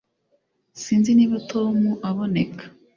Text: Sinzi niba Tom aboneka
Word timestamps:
Sinzi 0.81 1.11
niba 1.13 1.35
Tom 1.51 1.75
aboneka 2.09 2.63